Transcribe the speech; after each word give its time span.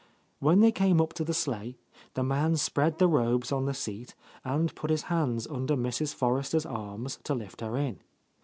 When 0.39 0.61
they 0.61 0.71
came 0.71 0.99
up 0.99 1.13
to 1.13 1.23
the 1.23 1.31
sleigh, 1.31 1.77
the 2.15 2.23
man 2.23 2.55
spread 2.55 2.97
the 2.97 3.07
robes 3.07 3.51
on 3.51 3.65
the 3.67 3.73
seat 3.75 4.15
and 4.43 4.73
put 4.73 4.89
his 4.89 5.03
hands 5.13 5.45
under 5.45 5.75
Mrs. 5.77 6.11
Forrester's 6.15 6.65
arms 6.65 7.19
to 7.23 7.35
lift 7.35 7.61
her 7.61 7.77
in. 7.77 7.99